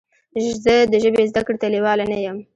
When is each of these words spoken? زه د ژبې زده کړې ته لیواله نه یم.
زه 0.63 0.73
د 0.91 0.93
ژبې 1.03 1.23
زده 1.31 1.41
کړې 1.45 1.57
ته 1.61 1.67
لیواله 1.73 2.05
نه 2.11 2.17
یم. 2.25 2.37